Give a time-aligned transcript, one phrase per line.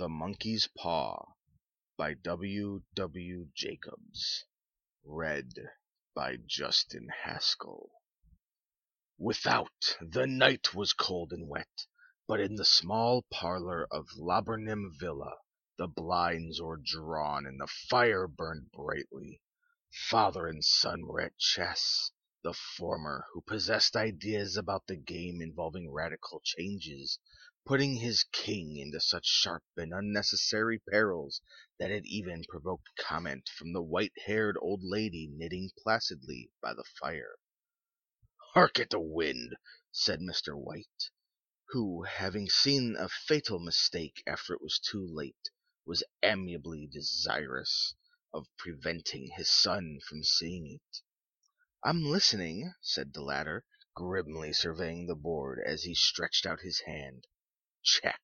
[0.00, 1.34] THE MONKEY'S PAW
[1.96, 2.82] by W.
[2.94, 3.48] W.
[3.52, 4.44] Jacobs
[5.02, 5.52] Read
[6.14, 7.90] by Justin Haskell
[9.18, 11.86] Without, the night was cold and wet,
[12.28, 15.38] but in the small parlor of Laburnum Villa
[15.78, 19.42] the blinds were drawn and the fire burned brightly.
[19.90, 22.12] Father and son were at chess,
[22.44, 27.18] the former, who possessed ideas about the game involving radical changes,
[27.68, 31.42] putting his king into such sharp and unnecessary perils
[31.78, 37.34] that it even provoked comment from the white-haired old lady knitting placidly by the fire.
[38.54, 39.54] "Hark at the wind!"
[39.92, 40.54] said Mr.
[40.58, 41.10] White,
[41.68, 45.50] who, having seen a fatal mistake after it was too late,
[45.84, 47.94] was amiably desirous
[48.32, 51.02] of preventing his son from seeing it.
[51.84, 57.26] "I'm listening," said the latter, grimly surveying the board as he stretched out his hand.
[58.02, 58.20] "Check."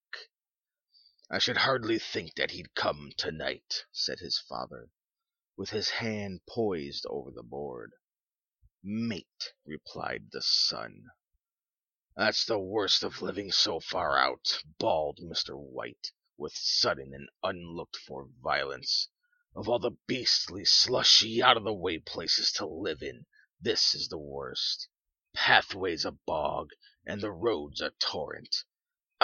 [1.31, 4.91] "I should hardly think that he'd come to night," said his father,
[5.57, 7.95] with his hand poised over the board.
[8.83, 11.07] "Mate," replied the son.
[12.15, 15.57] "That's the worst of living so far out," bawled Mr.
[15.59, 19.09] White, with sudden and unlooked for violence.
[19.57, 23.25] "Of all the beastly, slushy, out of the way places to live in,
[23.59, 24.89] this is the worst.
[25.33, 26.73] Pathway's a bog,
[27.07, 28.55] and the road's a torrent.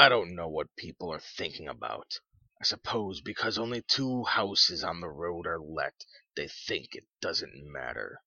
[0.03, 2.21] I don't know what people are thinking about.
[2.59, 7.71] I suppose because only two houses on the road are let, they think it doesn't
[7.71, 8.23] matter."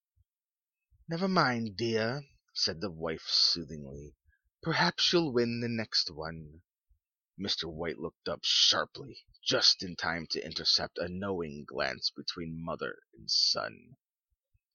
[1.09, 4.13] "Never mind, dear," said the wife soothingly.
[4.61, 6.61] "Perhaps you'll win the next one."
[7.39, 7.63] Mr.
[7.63, 13.31] White looked up sharply, just in time to intercept a knowing glance between mother and
[13.31, 13.97] son.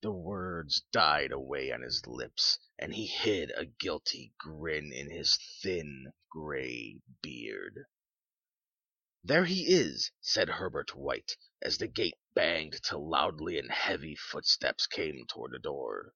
[0.01, 5.37] The words died away on his lips, and he hid a guilty grin in his
[5.61, 7.83] thin, gray beard.
[9.25, 14.87] "There he is," said Herbert White, as the gate banged till loudly and heavy footsteps
[14.87, 16.13] came toward the door.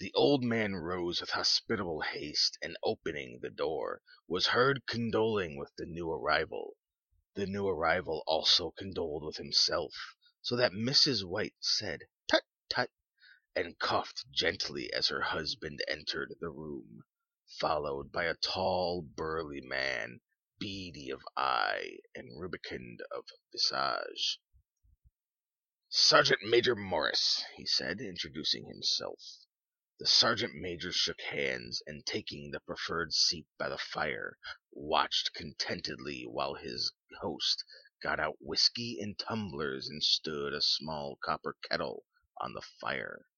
[0.00, 5.76] The old man rose with hospitable haste, and opening the door, was heard condoling with
[5.76, 6.78] the new arrival.
[7.34, 9.92] The new arrival also condoled with himself,
[10.40, 11.22] so that Mrs.
[11.22, 12.90] White said "Tut, tut,"
[13.56, 17.04] and coughed gently as her husband entered the room,
[17.60, 20.20] followed by a tall, burly man,
[20.58, 24.40] beady of eye and rubicund of visage.
[25.88, 29.20] "Sergeant Major Morris," he said, introducing himself.
[30.00, 34.36] The sergeant major shook hands, and taking the preferred seat by the fire,
[34.72, 36.90] watched contentedly while his
[37.20, 37.62] host
[38.02, 42.04] got out whiskey and tumblers and stood a small copper kettle
[42.40, 43.28] on the fire.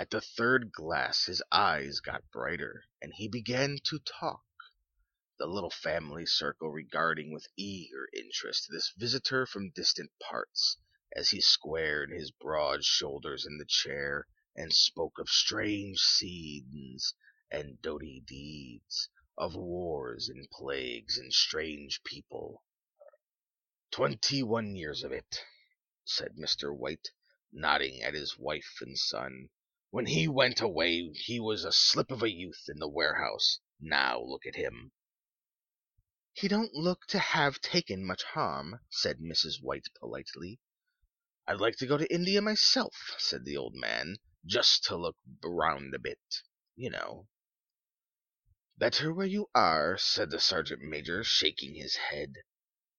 [0.00, 4.44] At the third glass his eyes got brighter, and he began to talk,
[5.40, 10.76] the little family circle regarding with eager interest this visitor from distant parts,
[11.16, 17.14] as he squared his broad shoulders in the chair and spoke of strange scenes
[17.50, 22.62] and doughty deeds, of wars and plagues and strange people.
[23.90, 25.40] Twenty one years of it,
[26.04, 26.72] said Mr.
[26.72, 27.08] White,
[27.50, 29.48] nodding at his wife and son.
[29.90, 33.58] When he went away he was a slip of a youth in the warehouse.
[33.80, 34.92] Now look at him.
[36.34, 39.62] "He don't look to have taken much harm," said Mrs.
[39.62, 40.60] White politely.
[41.46, 45.94] "I'd like to go to India myself," said the old man just to look round
[45.94, 46.42] a bit,
[46.76, 47.30] you know."
[48.76, 52.34] "Better where you are," said the sergeant major, shaking his head.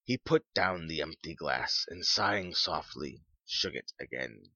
[0.05, 4.53] He put down the empty glass, and sighing softly, shook it again.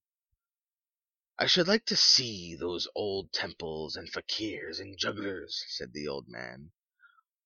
[1.39, 6.29] "I should like to see those old temples and fakirs and jugglers," said the old
[6.29, 6.71] man.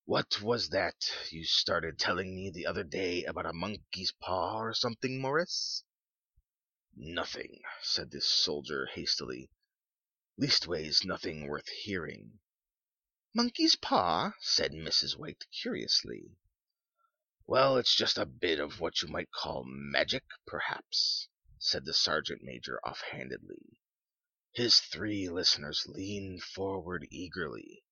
[0.06, 4.76] "What was that you started telling me the other day about a monkey's paw or
[4.76, 5.84] something, Morris?"
[6.96, 9.50] "Nothing," said the soldier hastily.
[10.38, 12.40] "Leastways nothing worth hearing."
[13.34, 15.16] "Monkey's paw?" said Mrs.
[15.18, 16.38] White curiously.
[17.47, 22.44] "Well, it's just a bit of what you might call magic, perhaps," said the sergeant
[22.44, 23.79] major offhandedly.
[24.58, 27.84] His three listeners leaned forward eagerly.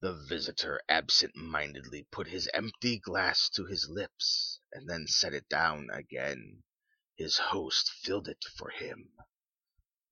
[0.00, 5.48] The visitor absent mindedly put his empty glass to his lips, and then set it
[5.48, 6.62] down again.
[7.16, 9.16] His host filled it for him.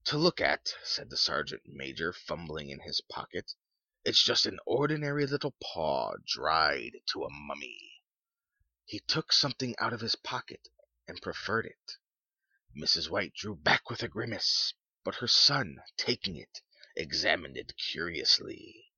[0.06, 3.52] "To look at," said the sergeant major, fumbling in his pocket,
[4.04, 8.02] "it's just an ordinary little paw dried to a mummy."
[8.84, 10.66] He took something out of his pocket
[11.06, 11.92] and proffered it.
[12.76, 13.08] Mrs.
[13.08, 14.74] White drew back with a grimace,
[15.08, 16.60] but her son, taking it,
[16.94, 18.92] examined it curiously.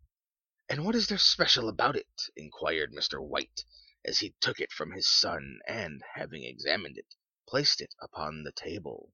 [0.69, 3.23] "And what is there special about it?" inquired Mr.
[3.25, 3.65] White,
[4.05, 7.15] as he took it from his son, and, having examined it,
[7.47, 9.13] placed it upon the table.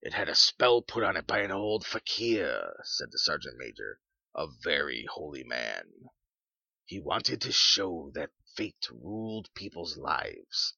[0.00, 4.00] It had a spell put on it by an old fakir, said the sergeant major,
[4.34, 6.08] a very holy man.
[6.86, 10.72] He wanted to show that fate ruled people's lives,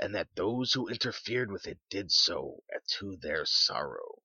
[0.00, 2.64] and that those who interfered with it did so
[2.98, 4.20] to their sorrow.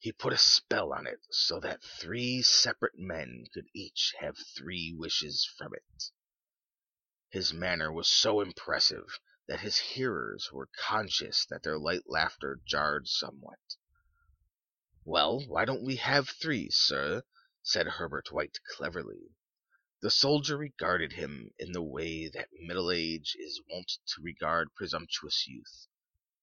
[0.00, 4.94] He put a spell on it so that three separate men could each have three
[4.96, 6.04] wishes from it.
[7.30, 9.18] His manner was so impressive
[9.48, 13.58] that his hearers were conscious that their light laughter jarred somewhat.
[15.02, 17.24] "Well, why don't we have three, sir?"
[17.64, 19.34] said Herbert White cleverly.
[20.00, 25.48] The soldier regarded him in the way that middle age is wont to regard presumptuous
[25.48, 25.88] youth.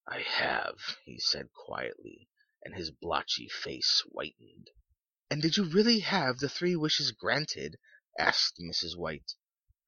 [0.05, 2.27] "I have," he said quietly,
[2.65, 4.69] and his blotchy face whitened.
[5.29, 7.77] "And did you really have the three wishes granted?"
[8.19, 8.97] asked Mrs.
[8.97, 9.33] White.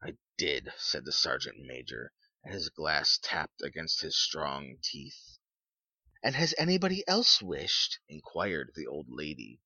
[0.02, 2.14] "I did," said the sergeant major,
[2.44, 5.38] and his glass tapped against his strong teeth.
[6.24, 9.60] "And has anybody else wished?" inquired the old lady.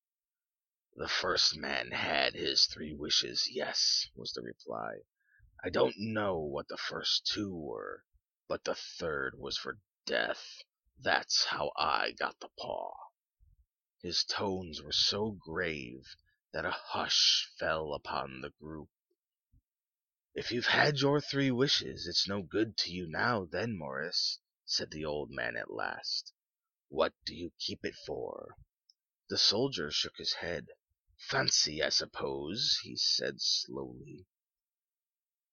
[0.96, 5.02] "The first man had his three wishes, yes," was the reply.
[5.64, 8.04] "I don't know what the first two were,
[8.48, 10.64] but the third was for death.
[10.98, 12.94] That's how I got the paw."
[14.04, 16.16] His tones were so grave
[16.54, 18.90] that a hush fell upon the group.
[20.34, 24.90] "If you've had your three wishes, it's no good to you now, then, Morris," said
[24.90, 26.34] the old man at last.
[26.88, 28.56] "What do you keep it for?"
[29.30, 30.70] The soldier shook his head.
[31.20, 34.26] "Fancy, I suppose," he said slowly.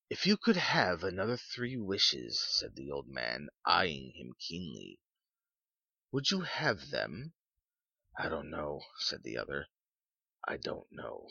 [0.09, 5.01] "If you could have another three wishes," said the old man, eyeing him keenly,
[6.13, 7.35] "would you have them?"
[8.21, 9.69] "I don't know," said the other.
[10.45, 11.31] "I don't know."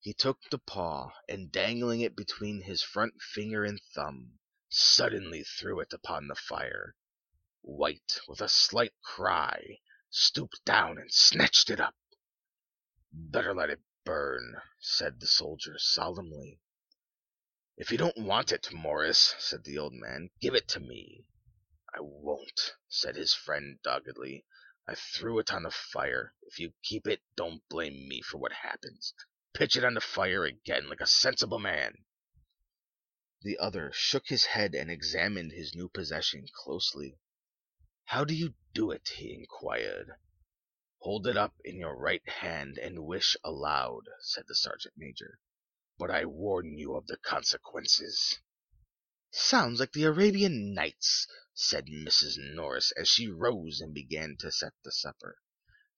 [0.00, 4.38] He took the paw, and dangling it between his front finger and thumb,
[4.70, 6.96] suddenly threw it upon the fire.
[7.60, 11.98] White, with a slight cry, stooped down and snatched it up.
[13.12, 16.62] "Better let it burn," said the soldier solemnly.
[17.76, 21.26] "If you don't want it, Morris," said the old man, "give it to me."
[21.94, 24.46] "I won't," said his friend doggedly.
[24.90, 26.34] "I threw it on the fire.
[26.46, 29.12] If you keep it, don't blame me for what happens.
[29.52, 32.06] Pitch it on the fire again, like a sensible man."
[33.42, 37.18] The other shook his head and examined his new possession closely.
[38.06, 40.12] "How do you do it?" he inquired.
[41.00, 45.38] "Hold it up in your right hand and wish aloud," said the sergeant major.
[45.98, 48.38] "But I warn you of the consequences."
[49.32, 51.26] "Sounds like the Arabian Nights,"
[51.60, 52.36] said Mrs.
[52.54, 55.40] Norris, as she rose and began to set the supper.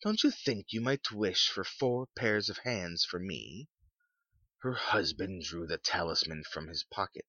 [0.00, 3.68] "Don't you think you might wish for four pairs of hands for me?"
[4.62, 7.26] Her husband drew the talisman from his pocket,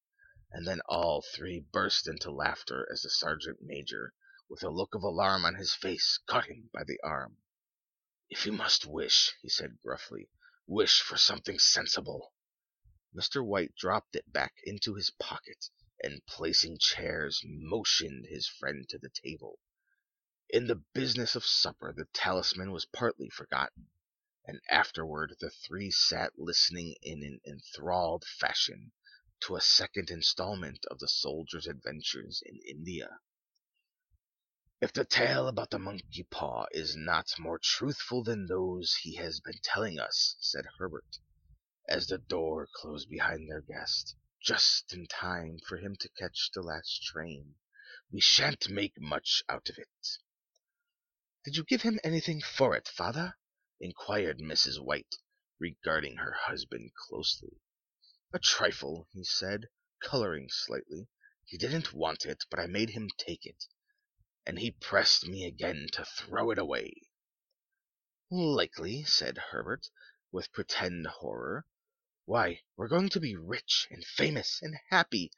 [0.49, 4.13] and then all three burst into laughter as the sergeant major,
[4.47, 7.35] with a look of alarm on his face, caught him by the arm.
[8.29, 10.29] "If you must wish," he said gruffly,
[10.65, 12.33] "wish for something sensible."
[13.13, 13.45] Mr.
[13.45, 15.67] White dropped it back into his pocket,
[16.03, 19.59] and placing chairs, motioned his friend to the table.
[20.49, 23.89] In the business of supper the talisman was partly forgotten,
[24.45, 28.91] and afterward the three sat listening in an enthralled fashion
[29.41, 33.19] to a second installment of the soldier's adventures in India.
[34.81, 39.39] If the tale about the monkey paw is not more truthful than those he has
[39.39, 41.19] been telling us, said Herbert,
[41.87, 46.61] as the door closed behind their guest, just in time for him to catch the
[46.61, 47.55] last train,
[48.11, 50.17] we shan't make much out of it.
[51.45, 53.37] Did you give him anything for it, father?
[53.79, 54.79] inquired Mrs.
[54.83, 55.15] White,
[55.59, 57.61] regarding her husband closely.
[58.33, 59.69] A trifle, he said,
[60.01, 61.07] coloring slightly.
[61.45, 63.67] He didn't want it, but I made him take it
[64.43, 66.91] and he pressed me again to throw it away.
[68.31, 69.87] Likely, said Herbert,
[70.31, 71.67] with pretended horror.
[72.25, 75.31] Why, we're going to be rich and famous and happy.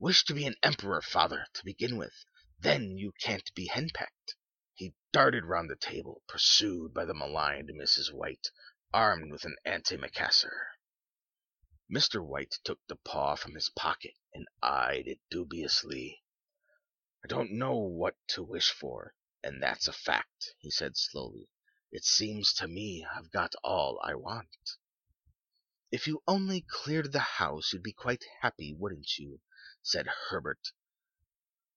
[0.00, 2.24] Wish to be an emperor, father, to begin with.
[2.58, 4.34] Then you can't be henpecked.
[4.74, 8.12] He darted round the table, pursued by the maligned Mrs.
[8.12, 8.48] White,
[8.92, 10.72] armed with an antimacassar.
[11.88, 12.26] Mr.
[12.26, 16.24] White took the paw from his pocket and eyed it dubiously.
[17.22, 19.14] "I don't know what to wish for,
[19.44, 21.48] and that's a fact," he said slowly.
[21.92, 24.50] "It seems to me I've got all I want."
[25.92, 29.40] "If you only cleared the house you'd be quite happy, wouldn't you?"
[29.82, 30.68] said Herbert,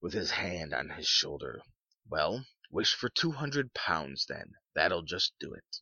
[0.02, 1.64] with his hand on his shoulder.
[2.08, 4.54] "Well, wish for two hundred pounds, then.
[4.76, 5.78] That'll just do it."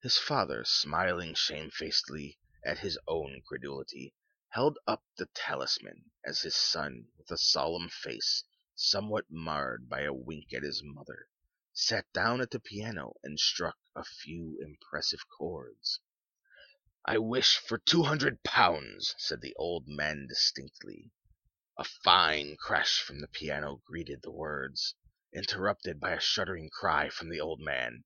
[0.00, 4.14] His father, smiling shamefacedly at his own credulity,
[4.50, 8.44] held up the talisman as his son, with a solemn face,
[8.76, 11.26] somewhat marred by a wink at his mother,
[11.72, 15.98] sat down at the piano and struck a few impressive chords.
[17.06, 21.10] "I wish for two hundred pounds," said the old man distinctly.
[21.78, 24.94] A fine crash from the piano greeted the words,
[25.32, 28.04] interrupted by a shuddering cry from the old man.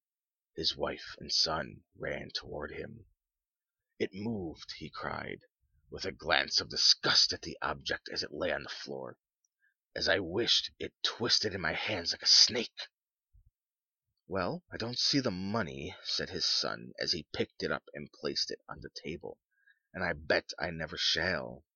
[0.54, 3.06] His wife and son ran toward him.
[3.98, 5.40] "It moved!" he cried,
[5.90, 9.18] with a glance of disgust at the object as it lay on the floor.
[9.96, 12.86] "As I wished, it twisted in my hands like a snake."
[14.26, 18.10] "Well, I don't see the money," said his son, as he picked it up and
[18.10, 19.38] placed it on the table,
[19.92, 21.66] "and I bet I never shall."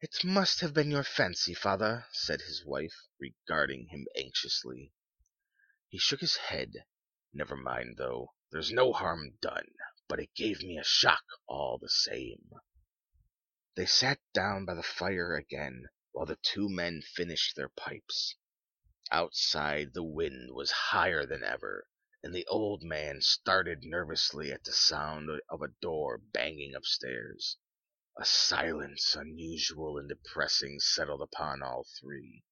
[0.00, 4.94] "It must have been your fancy, father," said his wife, regarding him anxiously.
[5.90, 6.86] He shook his head.
[7.34, 8.32] "Never mind, though.
[8.50, 9.68] There's no harm done,
[10.08, 12.48] but it gave me a shock all the same."
[13.74, 18.36] They sat down by the fire again, while the two men finished their pipes.
[19.10, 21.88] Outside the wind was higher than ever,
[22.22, 27.56] and the old man started nervously at the sound of a door banging upstairs.
[28.18, 32.44] A silence unusual and depressing settled upon all three,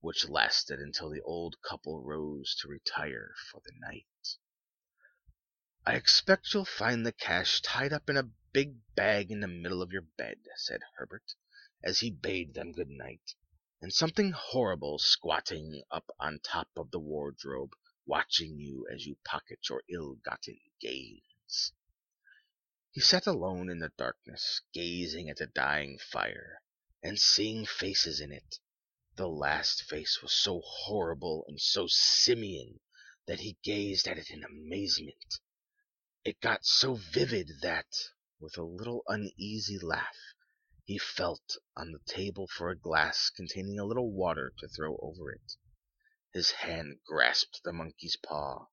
[0.00, 4.36] which lasted until the old couple rose to retire for the night.
[5.86, 9.80] "I expect you'll find the cash tied up in a big bag in the middle
[9.80, 11.36] of your bed," said Herbert,
[11.84, 13.36] as he bade them good night,
[13.82, 17.72] "and something horrible squatting up on top of the wardrobe,
[18.04, 21.72] watching you as you pocket your ill-gotten gains."
[22.90, 26.62] He sat alone in the darkness, gazing at the dying fire,
[27.02, 28.58] and seeing faces in it.
[29.16, 32.80] The last face was so horrible and so simian
[33.26, 35.40] that he gazed at it in amazement.
[36.22, 37.96] It got so vivid that,
[38.38, 40.29] with a little uneasy laugh,
[40.90, 45.30] he felt on the table for a glass containing a little water to throw over
[45.30, 45.52] it.
[46.34, 48.66] His hand grasped the monkey's paw,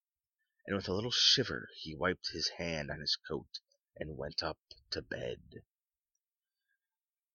[0.66, 3.60] and with a little shiver he wiped his hand on his coat
[3.98, 4.58] and went up
[4.90, 5.44] to bed.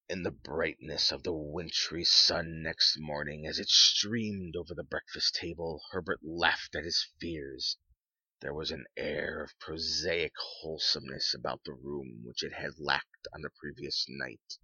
[0.08, 5.36] In the brightness of the wintry sun next morning, as it streamed over the breakfast
[5.36, 7.76] table, Herbert laughed at his fears.
[8.40, 13.42] There was an air of prosaic wholesomeness about the room which it had lacked on
[13.42, 14.58] the previous night,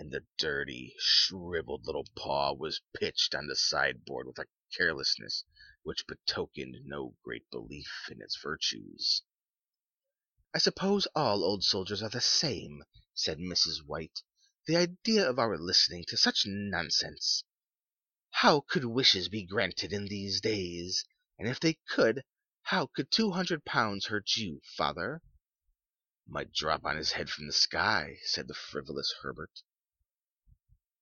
[0.00, 5.42] and the dirty, shriveled little paw was pitched on the sideboard with a carelessness
[5.82, 9.22] which betokened no great belief in its virtues.
[10.54, 13.82] "I suppose all old soldiers are the same," said Mrs.
[13.84, 14.22] White.
[14.68, 17.42] "The idea of our listening to such nonsense!
[18.30, 21.04] How could wishes be granted in these days?
[21.40, 22.22] And if they could,
[22.62, 25.22] how could two hundred pounds hurt you, father?"
[26.24, 29.62] "Might drop on his head from the sky," said the frivolous Herbert.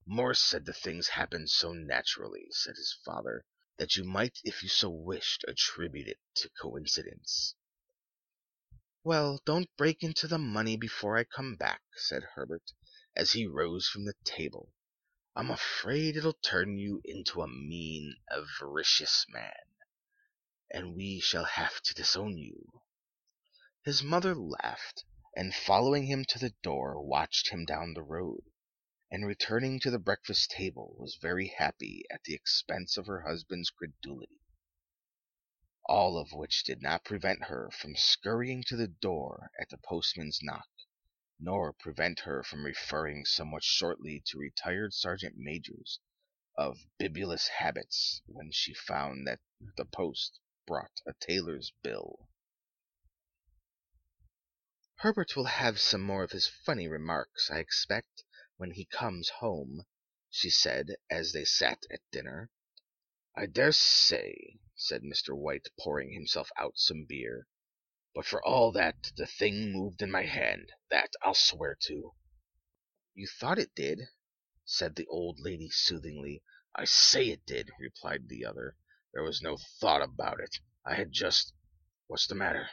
[0.08, 3.44] "Morris said the things happened so naturally," said his father,
[3.76, 7.56] "that you might, if you so wished, attribute it to coincidence.
[9.02, 12.70] "Well, don't break into the money before I come back," said Herbert,
[13.16, 14.72] as he rose from the table.
[15.34, 19.72] "I'm afraid it'll turn you into a mean, avaricious man,
[20.70, 22.80] and we shall have to disown you."
[23.84, 25.02] His mother laughed,
[25.34, 28.44] and following him to the door, watched him down the road,
[29.10, 33.70] and returning to the breakfast table was very happy at the expense of her husband's
[33.70, 34.40] credulity
[35.88, 40.40] all of which did not prevent her from scurrying to the door at the postman's
[40.42, 40.68] knock,
[41.38, 46.00] nor prevent her from referring somewhat shortly to retired sergeant majors
[46.56, 49.38] of bibulous habits when she found that
[49.76, 52.28] the post brought a tailor's bill.
[54.96, 58.24] "Herbert will have some more of his funny remarks, I expect,
[58.58, 59.84] when he comes home,"
[60.30, 62.50] she said, as they sat at dinner.
[63.36, 65.36] "I dare say said Mr.
[65.36, 67.48] White, pouring himself out some beer.
[68.14, 72.14] "But for all that the thing moved in my hand, that I'll swear to."
[73.12, 74.08] "You thought it did,"
[74.64, 76.42] said the old lady soothingly.
[76.74, 78.78] "I say it did," replied the other.
[79.12, 80.60] "There was no thought about it.
[80.82, 81.52] I had just
[82.06, 82.70] What's the matter?"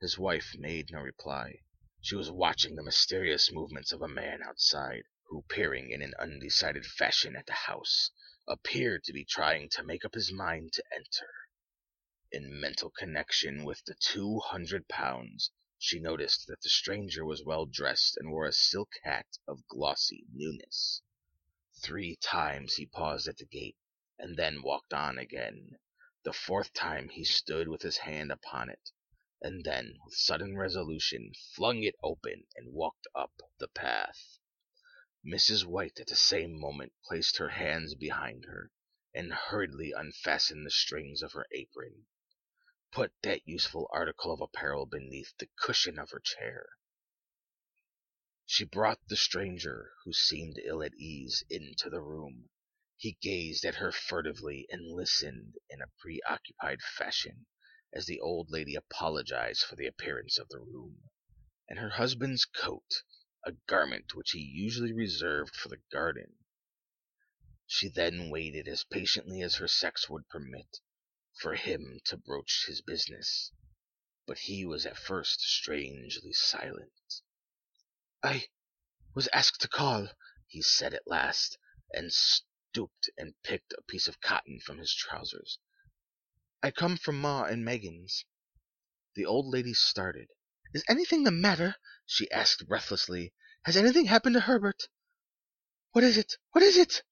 [0.00, 1.60] His wife made no reply.
[2.06, 6.84] She was watching the mysterious movements of a man outside, who, peering in an undecided
[6.84, 8.10] fashion at the house,
[8.46, 11.30] appeared to be trying to make up his mind to enter.
[12.30, 17.64] In mental connection with the two hundred pounds, she noticed that the stranger was well
[17.64, 21.00] dressed and wore a silk hat of glossy newness.
[21.82, 23.78] Three times he paused at the gate,
[24.18, 25.78] and then walked on again.
[26.22, 28.90] The fourth time he stood with his hand upon it.
[29.42, 34.38] And then, with sudden resolution, flung it open and walked up the path.
[35.26, 35.64] Mrs.
[35.64, 38.70] White at the same moment placed her hands behind her,
[39.12, 42.06] and hurriedly unfastened the strings of her apron,
[42.92, 46.68] put that useful article of apparel beneath the cushion of her chair.
[48.46, 52.50] She brought the stranger, who seemed ill at ease, into the room.
[52.96, 57.46] He gazed at her furtively and listened in a preoccupied fashion
[57.96, 61.10] as the old lady apologized for the appearance of the room,
[61.68, 63.04] and her husband's coat,
[63.46, 66.34] a garment which he usually reserved for the garden.
[67.68, 70.80] She then waited as patiently as her sex would permit
[71.40, 73.52] for him to broach his business,
[74.26, 77.20] but he was at first strangely silent.
[78.24, 78.48] "I
[79.14, 80.08] was asked to call,"
[80.48, 81.58] he said at last,
[81.92, 85.60] and stooped and picked a piece of cotton from his trousers.
[86.66, 88.24] "I come from Maw and Meggins."
[89.16, 90.30] The old lady started.
[90.72, 93.34] "Is anything the matter?" she asked breathlessly.
[93.66, 94.88] "Has anything happened to Herbert?"
[95.92, 96.38] "What is it?
[96.52, 97.02] What is it?"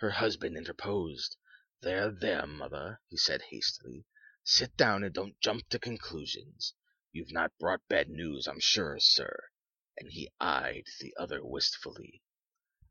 [0.00, 1.38] Her husband interposed.
[1.80, 4.04] "There, there, mother," he said hastily.
[4.44, 6.74] "Sit down and don't jump to conclusions.
[7.10, 9.48] You've not brought bad news, I'm sure, sir,"
[9.96, 12.22] and he eyed the other wistfully.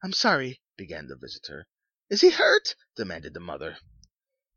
[0.04, 1.68] "I'm sorry," began the visitor.
[2.10, 3.78] "Is he hurt?" demanded the mother.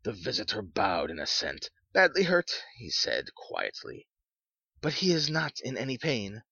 [0.04, 1.71] The visitor bowed in assent.
[1.92, 4.09] "Badly hurt," he said quietly.
[4.80, 6.42] "But he is not in any pain."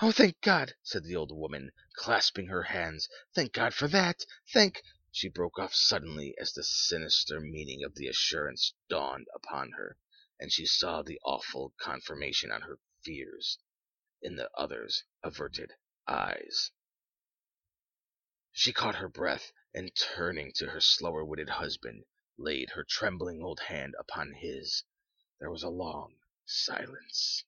[0.00, 3.06] "Oh, thank God!" said the old woman, clasping her hands.
[3.34, 4.24] "Thank God for that!
[4.50, 9.98] Thank She broke off suddenly as the sinister meaning of the assurance dawned upon her,
[10.40, 13.58] and she saw the awful confirmation on her fears
[14.22, 15.74] in the other's averted
[16.08, 16.70] eyes.
[18.52, 23.60] She caught her breath, and turning to her slower witted husband, laid her trembling old
[23.60, 24.82] hand upon his.
[25.38, 27.44] There was a long silence.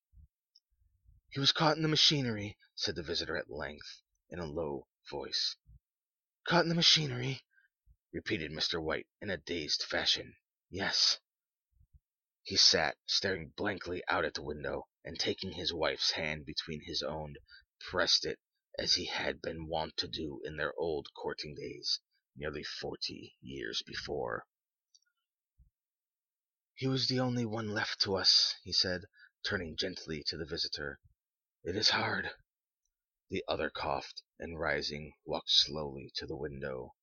[1.29, 5.57] "He was caught in the machinery," said the visitor at length, in a low voice.
[6.47, 7.43] "Caught in the machinery,"
[8.13, 8.81] repeated Mr.
[8.81, 10.37] White, in a dazed fashion.
[10.71, 11.19] "Yes."
[12.45, 17.03] He sat, staring blankly out at the window, and taking his wife's hand between his
[17.03, 17.35] own,
[17.81, 18.39] pressed it
[18.79, 21.99] as he had been wont to do in their old courting days,
[22.37, 24.47] nearly forty years before.
[26.79, 29.07] "He was the only one left to us," he said,
[29.43, 31.01] turning gently to the visitor.
[31.65, 32.29] "It is hard."
[33.31, 36.95] The other coughed, and rising, walked slowly to the window.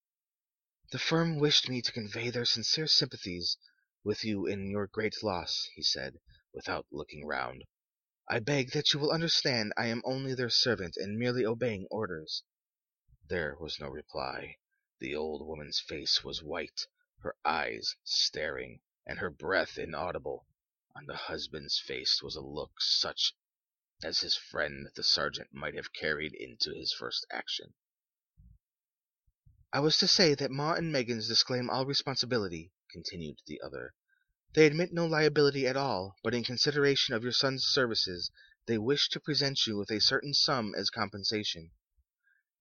[0.92, 3.58] "The firm wished me to convey their sincere sympathies
[4.04, 6.20] with you in your great loss," he said,
[6.54, 7.64] without looking round.
[8.30, 12.44] I beg that you will understand I am only their servant and merely obeying orders."
[13.28, 14.58] There was no reply.
[15.00, 16.86] The old woman's face was white,
[17.24, 20.48] her eyes staring, and her breath inaudible.
[20.96, 23.36] On the husband's face was a look such
[24.02, 27.74] as his friend the sergeant might have carried into his first action.
[29.74, 33.94] "I was to say that Maw and Meggins disclaim all responsibility," continued the other.
[34.54, 38.32] They admit no liability at all, but in consideration of your son's services
[38.68, 41.72] they wish to present you with a certain sum as compensation."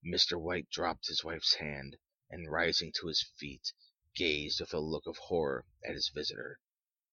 [0.05, 0.37] Mr.
[0.37, 1.95] White dropped his wife's hand,
[2.29, 3.71] and rising to his feet,
[4.15, 6.59] gazed with a look of horror at his visitor.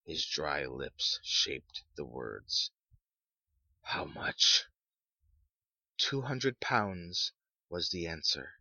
[0.05, 2.73] His dry lips shaped the words.
[3.85, 4.65] "How much?"
[5.97, 7.33] "Two hundred pounds,"
[7.71, 8.53] was the answer.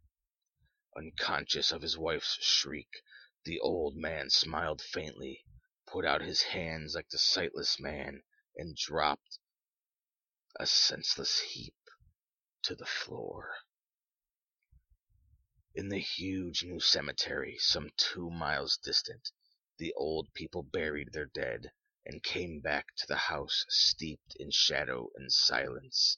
[0.95, 3.03] Unconscious of his wife's shriek,
[3.43, 5.45] the old man smiled faintly
[5.85, 8.23] put out his hands like the sightless man,
[8.55, 9.37] and dropped,
[10.57, 11.75] a senseless heap,
[12.61, 13.53] to the floor.
[15.79, 19.31] In the huge new cemetery, some two miles distant,
[19.77, 21.71] the old people buried their dead,
[22.05, 26.17] and came back to the house steeped in shadow and silence.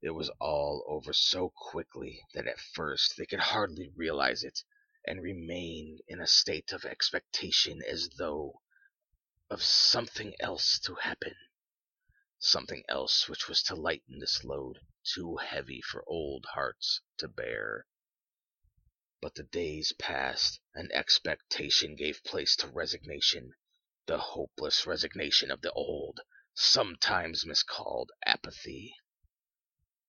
[0.00, 4.62] It was all over so quickly that at first they could hardly realize it,
[5.04, 8.62] and remained in a state of expectation as though
[9.50, 11.34] of something else to happen.
[12.38, 17.88] Something else which was to lighten this load, too heavy for old hearts to bear.
[19.24, 23.52] But the days passed, and expectation gave place to resignation,
[24.06, 26.18] the hopeless resignation of the old,
[26.54, 28.96] sometimes miscalled apathy.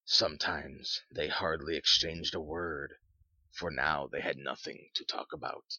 [0.04, 2.96] Sometimes they hardly exchanged a word,
[3.52, 5.78] for now they had nothing to talk about,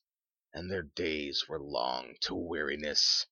[0.53, 3.27] and their days were long to weariness.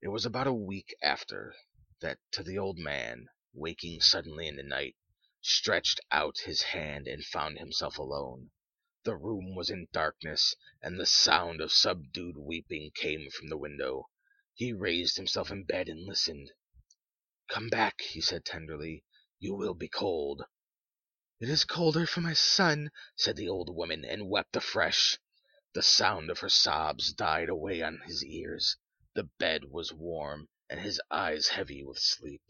[0.00, 1.56] It was about a week after
[1.98, 4.94] that to the old man, waking suddenly in the night,
[5.40, 8.52] stretched out his hand and found himself alone.
[9.06, 14.10] The room was in darkness, and the sound of subdued weeping came from the window.
[14.52, 16.50] He raised himself in bed and listened.
[17.48, 19.04] "Come back," he said tenderly.
[19.38, 20.42] "You will be cold."
[21.38, 25.18] "It is colder for my son," said the old woman, and wept afresh.
[25.72, 28.76] The sound of her sobs died away on his ears.
[29.14, 32.42] The bed was warm, and his eyes heavy with sleep.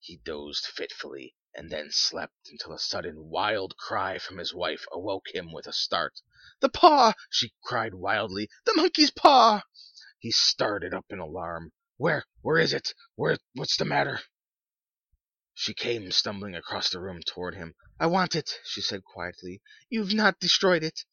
[0.00, 5.34] He dozed fitfully, and then slept until a sudden wild cry from his wife awoke
[5.34, 6.20] him with a start.
[6.60, 8.48] "The paw!" she cried wildly.
[8.66, 9.64] "The monkey's paw!"
[10.20, 11.72] He started up in alarm.
[11.96, 12.94] "Where where is it?
[13.16, 14.20] Where what's the matter?"
[15.52, 17.74] She came stumbling across the room toward him.
[17.98, 19.60] "I want it," she said quietly.
[19.88, 21.04] "You've not destroyed it."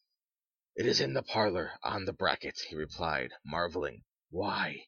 [0.76, 4.04] "It is in the parlor, on the bracket," he replied, marveling.
[4.30, 4.86] "Why?"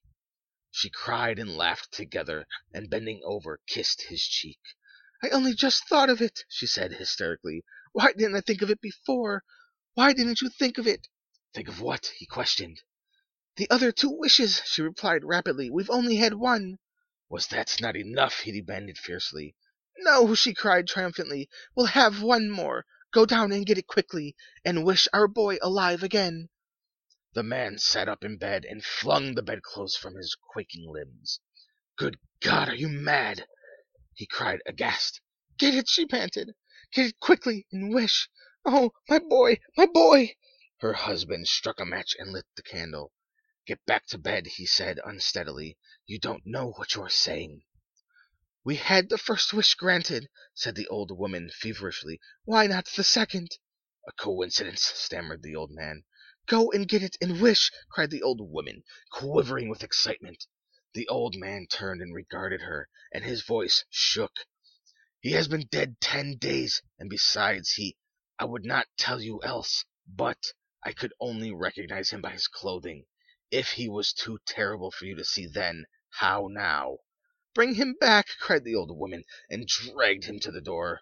[0.70, 4.60] She cried and laughed together, and bending over kissed his cheek.
[5.22, 7.66] "I only just thought of it," she said hysterically.
[7.92, 9.44] "Why didn't I think of it before?
[9.94, 11.10] Why didn't you think of it?"
[11.54, 12.82] "Think of what?" he questioned.
[13.58, 15.70] "The other two wishes," she replied rapidly.
[15.70, 16.80] "We've only had one."
[17.28, 19.58] "Was that not enough?" he demanded fiercely.
[19.98, 21.50] "No," she cried triumphantly.
[21.76, 22.86] "We'll have one more.
[23.12, 26.48] Go down and get it quickly, and wish our boy alive again."
[27.34, 31.42] The man sat up in bed and flung the bedclothes from his quaking limbs.
[31.98, 33.46] "Good God, are you mad?"
[34.20, 35.22] He cried, aghast.
[35.58, 36.54] "Get it!" she panted.
[36.92, 38.28] "Get it quickly, and wish.
[38.66, 40.36] Oh, my boy, my boy!"
[40.82, 43.14] Her husband struck a match and lit the candle.
[43.66, 45.78] "Get back to bed," he said unsteadily.
[46.06, 47.62] "You don't know what you are saying."
[48.66, 52.20] "We had the first wish granted," said the old woman feverishly.
[52.44, 53.58] "Why not the second?"
[54.06, 56.04] "A coincidence," stammered the old man.
[56.46, 60.46] "Go and get it and wish!" cried the old woman, quivering with excitement.
[60.96, 64.32] The old man turned and regarded her, and his voice shook.
[65.22, 67.96] "He has been dead ten days, and besides, he
[68.40, 70.52] I would not tell you else, but
[70.84, 73.06] I could only recognize him by his clothing.
[73.52, 76.98] If he was too terrible for you to see then, how now?"
[77.54, 81.02] "Bring him back!" cried the old woman, and dragged him to the door.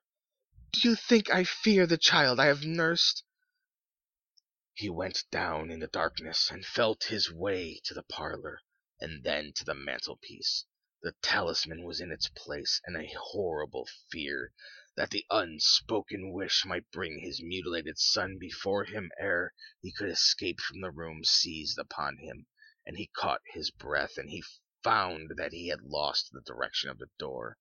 [0.74, 3.24] "Do you think I fear the child I have nursed?"
[4.74, 8.60] He went down in the darkness and felt his way to the parlor,
[9.00, 10.66] and then to the mantelpiece.
[11.04, 14.52] The talisman was in its place, and a horrible fear
[14.96, 20.60] that the unspoken wish might bring his mutilated son before him ere he could escape
[20.60, 22.48] from the room seized upon him,
[22.88, 24.44] and he caught his breath, and he
[24.84, 27.60] found that he had lost the direction of the door.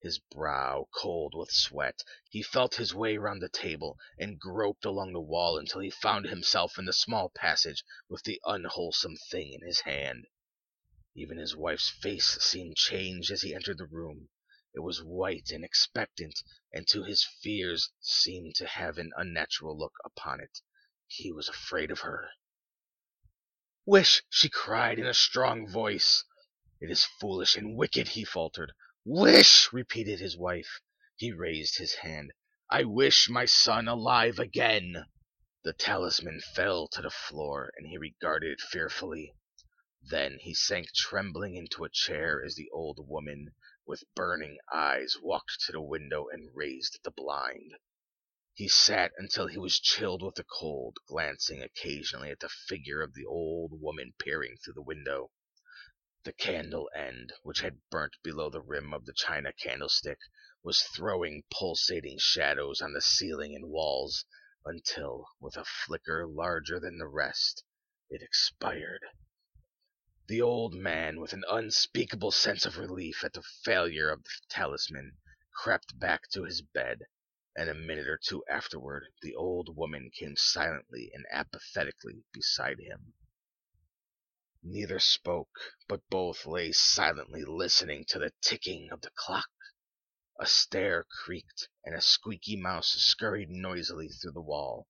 [0.00, 5.12] His brow cold with sweat, he felt his way round the table, and groped along
[5.12, 9.60] the wall until he found himself in the small passage with the unwholesome thing in
[9.60, 10.26] his hand.
[11.16, 14.30] Even his wife's face seemed changed as he entered the room.
[14.74, 19.92] It was white and expectant, and to his fears seemed to have an unnatural look
[20.04, 20.58] upon it.
[21.06, 22.30] He was afraid of her.
[23.86, 26.24] "Wish!" she cried in a strong voice.
[26.80, 28.72] "It is foolish and wicked," he faltered.
[29.04, 30.80] "Wish!" repeated his wife.
[31.14, 32.32] He raised his hand.
[32.68, 35.06] "I wish my son alive again."
[35.62, 39.32] The talisman fell to the floor, and he regarded it fearfully.
[40.10, 43.54] Then he sank trembling into a chair as the old woman,
[43.86, 47.72] with burning eyes, walked to the window and raised the blind.
[48.52, 53.14] He sat until he was chilled with the cold, glancing occasionally at the figure of
[53.14, 55.32] the old woman peering through the window.
[56.24, 60.18] The candle end, which had burnt below the rim of the china candlestick,
[60.62, 64.26] was throwing pulsating shadows on the ceiling and walls,
[64.66, 67.64] until, with a flicker larger than the rest,
[68.10, 69.00] it expired.
[70.26, 75.18] The old man, with an unspeakable sense of relief at the failure of the talisman,
[75.52, 77.02] crept back to his bed,
[77.54, 83.12] and a minute or two afterward the old woman came silently and apathetically beside him.
[84.62, 85.58] Neither spoke,
[85.88, 89.50] but both lay silently listening to the ticking of the clock.
[90.40, 94.88] A stair creaked, and a squeaky mouse scurried noisily through the wall.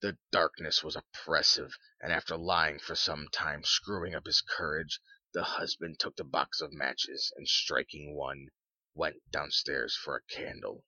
[0.00, 5.00] The darkness was oppressive, and after lying for some time screwing up his courage,
[5.34, 8.50] the husband took the box of matches, and striking one,
[8.94, 10.84] went downstairs for a candle.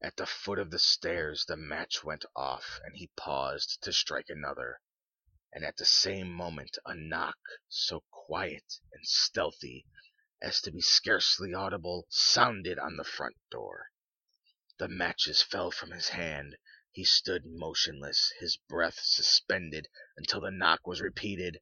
[0.00, 4.30] At the foot of the stairs the match went off, and he paused to strike
[4.30, 4.80] another,
[5.52, 7.36] and at the same moment a knock,
[7.68, 9.86] so quiet and stealthy
[10.40, 13.90] as to be scarcely audible, sounded on the front door.
[14.78, 16.56] The matches fell from his hand.
[16.94, 21.58] He stood motionless, his breath suspended until the knock was repeated.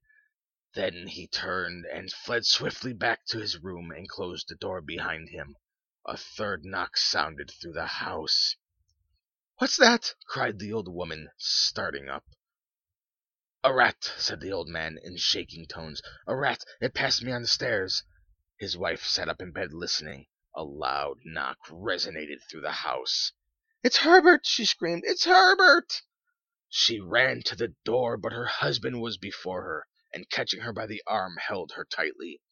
[0.74, 5.28] Then he turned and fled swiftly back to his room and closed the door behind
[5.28, 5.54] him.
[6.04, 8.56] A third knock sounded through the house.
[9.58, 12.24] "What's that?" cried the old woman, starting up.
[13.62, 16.02] A rat, said the old man in shaking tones.
[16.26, 16.64] A rat.
[16.80, 18.02] It passed me on the stairs.
[18.58, 20.26] His wife sat up in bed listening.
[20.56, 23.30] A loud knock resonated through the house.
[23.82, 25.04] It's Herbert, she screamed.
[25.06, 26.02] It's Herbert.
[26.68, 30.84] She ran to the door, but her husband was before her, and catching her by
[30.84, 32.42] the arm, held her tightly.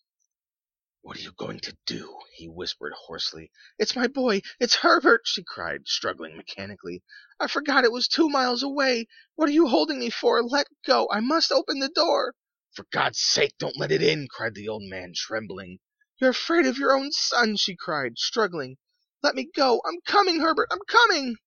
[1.02, 2.18] What are you going to do?
[2.32, 3.52] he whispered hoarsely.
[3.78, 4.40] It's my boy!
[4.58, 5.26] It's Herbert!
[5.26, 7.02] she cried, struggling mechanically.
[7.38, 9.06] I forgot it was two miles away.
[9.34, 10.42] What are you holding me for?
[10.42, 11.08] Let go!
[11.12, 12.36] I must open the door.
[12.72, 14.28] For God's sake, don't let it in!
[14.28, 15.80] cried the old man, trembling.
[16.18, 18.78] You're afraid of your own son, she cried, struggling.
[19.20, 19.82] Let me go!
[19.84, 20.68] I'm coming, Herbert!
[20.70, 21.38] I'm coming!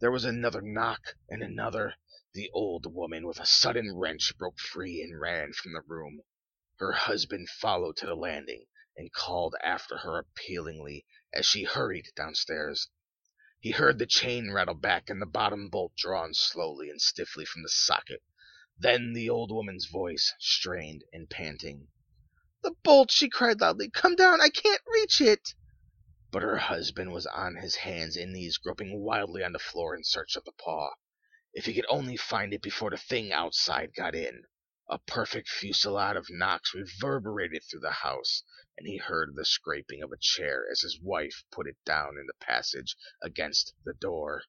[0.00, 1.96] There was another knock, and another.
[2.32, 6.22] The old woman, with a sudden wrench, broke free and ran from the room.
[6.78, 8.64] Her husband followed to the landing,
[8.96, 12.88] and called after her appealingly as she hurried downstairs.
[13.60, 17.62] He heard the chain rattle back and the bottom bolt drawn slowly and stiffly from
[17.62, 18.22] the socket.
[18.78, 21.88] Then the old woman's voice, strained and panting.
[22.62, 23.10] The bolt!
[23.10, 23.90] she cried loudly.
[23.90, 24.40] Come down!
[24.40, 25.52] I can't reach it!
[26.34, 30.02] But her husband was on his hands and knees, groping wildly on the floor in
[30.02, 30.94] search of the paw.
[31.52, 34.44] If he could only find it before the thing outside got in!
[34.88, 38.44] A perfect fusillade of knocks reverberated through the house,
[38.78, 42.24] and he heard the scraping of a chair as his wife put it down in
[42.26, 44.44] the passage against the door.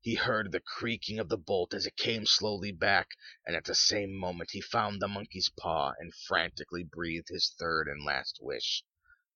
[0.00, 3.08] He heard the creaking of the bolt as it came slowly back,
[3.44, 7.88] and at the same moment he found the monkey's paw and frantically breathed his third
[7.88, 8.84] and last wish.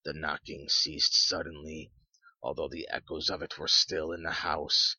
[0.06, 1.90] The knocking ceased suddenly,
[2.42, 4.96] although the echoes of it were still in the house.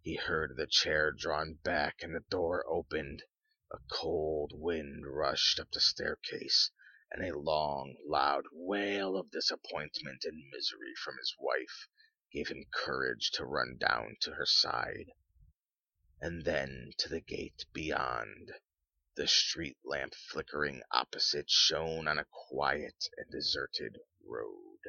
[0.00, 3.24] He heard the chair drawn back and the door opened.
[3.72, 6.70] A cold wind rushed up the staircase,
[7.10, 11.88] and a long, loud wail of disappointment and misery from his wife
[12.30, 15.10] gave him courage to run down to her side.
[16.20, 18.52] And then to the gate beyond.
[19.16, 24.80] The street lamp flickering opposite shone on a quiet and deserted road.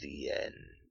[0.00, 0.85] The end.